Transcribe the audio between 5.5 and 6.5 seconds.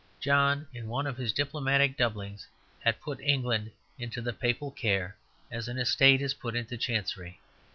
as an estate is